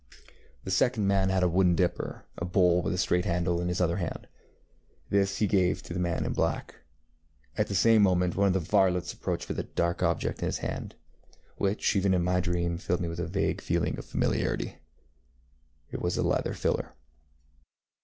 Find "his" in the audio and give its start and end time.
3.67-3.79, 10.47-10.57